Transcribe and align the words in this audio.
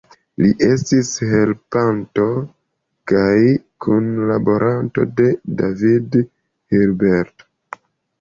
Li 0.41 0.47
estis 0.67 1.09
helpanto 1.31 2.23
kaj 3.11 3.35
kunlaboranto 3.85 5.05
de 5.21 5.27
David 5.61 6.17
Hilbert. 6.75 7.47